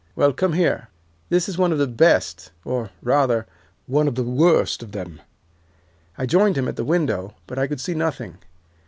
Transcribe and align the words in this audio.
'Well, 0.15 0.33
come 0.33 0.53
here. 0.53 0.89
This 1.29 1.47
is 1.47 1.59
one 1.59 1.71
of 1.71 1.77
the 1.77 1.85
best, 1.85 2.49
or, 2.65 2.89
rather, 3.03 3.45
one 3.85 4.07
of 4.07 4.15
the 4.15 4.23
worst, 4.23 4.81
of 4.81 4.93
them.' 4.93 5.21
I 6.17 6.25
joined 6.25 6.57
him 6.57 6.67
at 6.67 6.75
the 6.75 6.83
window, 6.83 7.35
but 7.45 7.59
I 7.59 7.67
could 7.67 7.79
see 7.79 7.93
nothing. 7.93 8.39